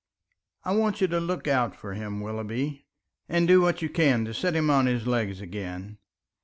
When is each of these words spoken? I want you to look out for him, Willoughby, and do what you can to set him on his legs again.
I 0.65 0.73
want 0.75 0.99
you 0.99 1.05
to 1.09 1.19
look 1.19 1.47
out 1.47 1.75
for 1.75 1.93
him, 1.93 2.21
Willoughby, 2.21 2.87
and 3.29 3.47
do 3.47 3.61
what 3.61 3.83
you 3.83 3.89
can 3.91 4.25
to 4.25 4.33
set 4.33 4.55
him 4.55 4.71
on 4.71 4.87
his 4.87 5.05
legs 5.05 5.41
again. 5.41 5.99